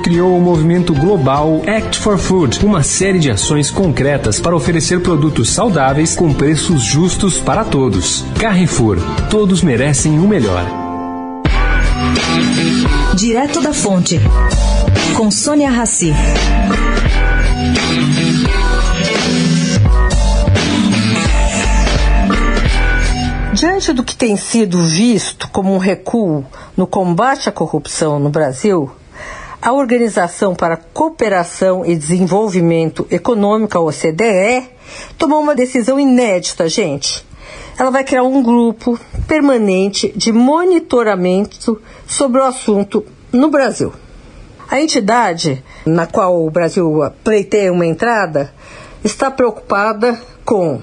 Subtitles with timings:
[0.00, 5.50] criou o movimento global Act for Food, uma série de ações concretas para oferecer produtos
[5.50, 8.24] saudáveis com preços justos para todos.
[8.40, 8.96] Carrefour,
[9.28, 10.64] todos merecem o melhor.
[13.14, 14.18] Direto da Fonte,
[15.14, 16.14] com Sônia Rassi.
[23.52, 28.90] Diante do que tem sido visto como um recuo no combate à corrupção no Brasil,
[29.66, 34.64] a Organização para Cooperação e Desenvolvimento Econômico, a OCDE,
[35.18, 37.26] tomou uma decisão inédita, gente.
[37.76, 43.92] Ela vai criar um grupo permanente de monitoramento sobre o assunto no Brasil.
[44.70, 48.54] A entidade, na qual o Brasil pleiteia uma entrada,
[49.02, 50.80] está preocupada com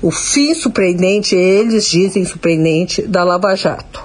[0.00, 4.02] o fim surpreendente, eles dizem surpreendente, da Lava Jato,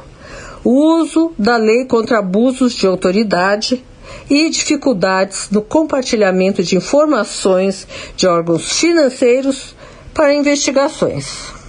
[0.62, 3.82] o uso da lei contra abusos de autoridade
[4.30, 9.76] e dificuldades no compartilhamento de informações de órgãos financeiros
[10.14, 11.60] para investigações.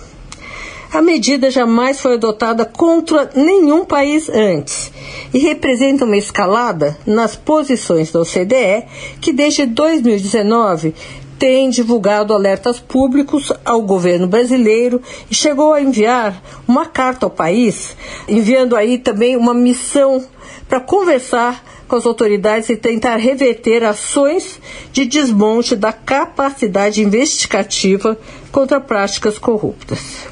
[0.93, 4.91] A medida jamais foi adotada contra nenhum país antes
[5.33, 8.87] e representa uma escalada nas posições da OCDE,
[9.21, 10.93] que desde 2019
[11.41, 17.97] tem divulgado alertas públicos ao governo brasileiro e chegou a enviar uma carta ao país,
[18.29, 20.23] enviando aí também uma missão
[20.69, 24.61] para conversar com as autoridades e tentar reverter ações
[24.93, 28.19] de desmonte da capacidade investigativa
[28.53, 30.27] contra práticas corruptas.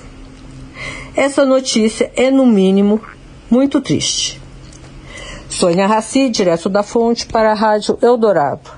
[1.16, 3.00] Essa notícia é, no mínimo,
[3.50, 4.38] muito triste.
[5.48, 8.77] Sônia Raci, direto da fonte, para a Rádio Eldorado.